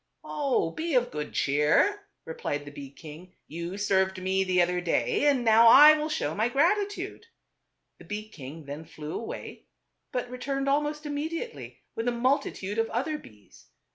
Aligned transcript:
"Oh! 0.23 0.71
be 0.71 0.95
of 0.95 1.11
good 1.11 1.31
cheer," 1.33 2.07
replied 2.25 2.65
the 2.65 2.71
bee 2.71 2.89
king. 2.89 3.35
"You 3.47 3.77
served 3.77 4.19
me 4.19 4.43
the 4.43 4.59
other 4.59 4.81
day, 4.81 5.27
and 5.27 5.45
now 5.45 5.67
I 5.67 5.93
will 5.95 6.09
show 6.09 6.33
my 6.33 6.49
gratitude." 6.49 7.27
The 7.99 8.05
bee 8.05 8.27
king 8.27 8.65
then 8.65 8.83
flew 8.83 9.13
away; 9.13 9.67
but 10.11 10.27
returned, 10.27 10.67
almost 10.67 11.05
immediately, 11.05 11.83
with 11.93 12.07
a 12.07 12.11
multi 12.11 12.51
tude 12.51 12.79
of 12.79 12.89
other 12.89 13.19
bees. 13.19 13.67